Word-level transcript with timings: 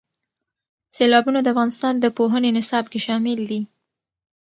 سیلابونه 0.95 1.39
د 1.41 1.47
افغانستان 1.53 1.93
د 1.99 2.05
پوهنې 2.17 2.49
نصاب 2.57 2.85
کې 2.91 2.99
شامل 3.05 3.39
دي. 3.49 3.61